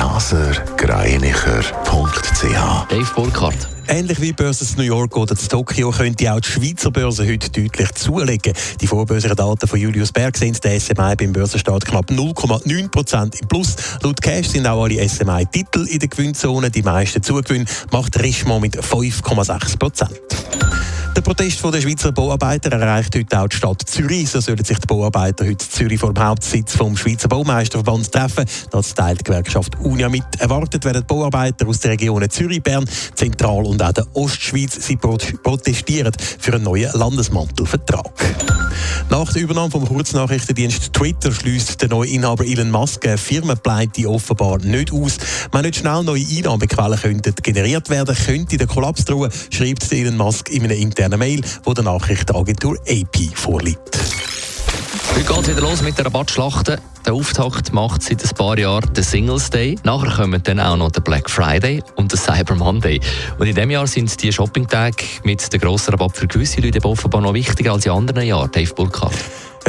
[0.00, 3.68] blasergreinicher.ch Dave Burkhardt.
[3.86, 7.28] Ähnlich wie die Börse in New York oder in Tokio könnte auch die Schweizer Börse
[7.28, 8.54] heute deutlich zulegen.
[8.80, 13.76] Die vorbörslichen Daten von Julius Berg sehen der SMI beim Börsenstart knapp 0,9% im Plus.
[14.02, 16.70] Laut Cash sind auch alle SMI-Titel in der Gewinnzone.
[16.70, 20.08] Die meisten Zugewinne macht Richemont mit 5,6%.
[21.30, 24.28] Protest der Schweizer Bauarbeiter erreicht heute auch die Stadt Zürich.
[24.28, 28.44] So sollen sich die Bauarbeiter heute in Zürich vor dem Hauptsitz vom Schweizer Baumeisterverband treffen.
[28.72, 30.24] Das teilt die Gewerkschaft Unia mit.
[30.40, 34.84] Erwartet werden die Bauarbeiter aus den Regionen Zürich, Bern, Zentral- und auch der Ostschweiz.
[34.84, 38.10] Sie protestieren für einen neuen Landesmantelvertrag.
[39.08, 44.58] Nach der Übernahme vom Kurznachrichtendienst Twitter schließt der neue Inhaber Elon Musk eine Firmenpleite offenbar
[44.58, 45.18] nicht aus.
[45.52, 50.50] Wenn nicht schnell neue Einnahmequellen könnten generiert werden, könnte der Kollaps drohen, schreibt Elon Musk
[50.50, 53.98] in einer internen Mail, wo der Nachrichtenagentur AP vorliegt.
[55.30, 56.80] Geht wieder los mit der Rabattschlachten.
[57.06, 59.76] Der Auftakt macht seit ein paar Jahren den Singles Day.
[59.84, 63.00] Nachher kommen dann auch noch der Black Friday und der Cyber Monday.
[63.38, 67.20] Und in diesem Jahr sind die Shopping-Tage mit dem grossen Rabatt für gewisse Leute offenbar
[67.20, 68.50] noch wichtiger als in anderen Jahren.
[68.50, 69.14] Dave Burkhardt.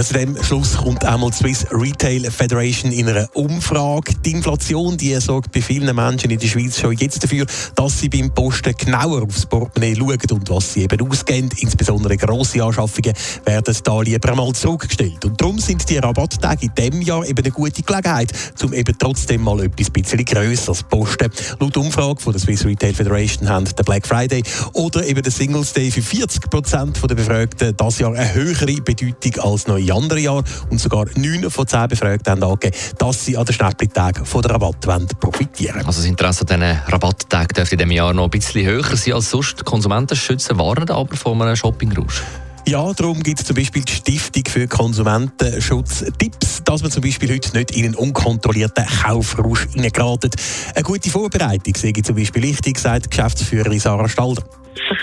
[0.03, 4.15] Zu dem Schluss kommt einmal die Swiss Retail Federation in einer Umfrage.
[4.25, 8.09] Die Inflation die sorgt bei vielen Menschen in der Schweiz schon jetzt dafür, dass sie
[8.09, 11.49] beim Posten genauer aufs Portemonnaie schauen und was sie eben ausgeben.
[11.59, 13.13] Insbesondere grosse Anschaffungen
[13.45, 15.23] werden da lieber einmal zurückgestellt.
[15.23, 18.31] Und darum sind die Rabatttage in diesem Jahr eben eine gute Gelegenheit,
[18.63, 21.29] um eben trotzdem mal etwas bisschen grösser zu posten.
[21.59, 24.41] Laut Umfrage von der Swiss Retail Federation haben der Black Friday
[24.73, 29.39] oder eben der Singles Day für 40 Prozent der Befragten das Jahr eine höhere Bedeutung
[29.43, 30.45] als noch in anderen Jahren.
[30.69, 34.51] Und sogar 9 von 10 Befragten haben angegeben, dass sie an den Schnäppli-Tagen von der
[34.51, 35.85] Rabattwende profitieren.
[35.85, 39.13] Also das Interesse an diesen Rabatttagen dürfte in diesem Jahr noch ein bisschen höher sein
[39.13, 39.59] als sonst.
[39.59, 42.23] Die Konsumenten schützen warnen aber vor einem Shoppingrausch.
[42.67, 47.33] Ja, darum gibt es zum Beispiel die Stiftung für Konsumentenschutz Tipps, dass man zum Beispiel
[47.33, 50.35] heute nicht in einen unkontrollierten Kaufrausch hineingeratet.
[50.75, 54.43] Eine gute Vorbereitung sehe ich zum Beispiel wichtig, sagt Geschäftsführerin Sarah Stalder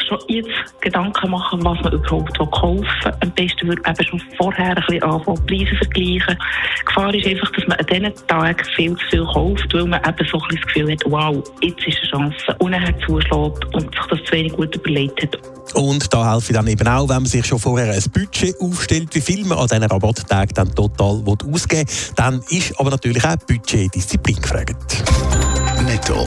[0.09, 3.13] schon jetzt Gedanken machen, was man überhaupt kaufen will.
[3.21, 6.39] Am besten würde man eben schon vorher ein bisschen anfangen, Preise vergleichen.
[6.81, 10.01] Die Gefahr ist einfach, dass man an diesen Tagen viel zu viel kauft, weil man
[10.01, 13.95] eben so ein bisschen das Gefühl hat, wow, jetzt ist eine Chance, unten zuschlägt und
[13.95, 15.39] sich das zu wenig gut überlegt hat.
[15.75, 19.15] Und da helfe ich dann eben auch, wenn man sich schon vorher ein Budget aufstellt,
[19.15, 22.15] wie viel man an diesen Rabatttagen dann total ausgeben will.
[22.17, 25.05] Dann ist aber natürlich auch Budgetdisziplin gefragt.
[25.85, 26.27] Netto,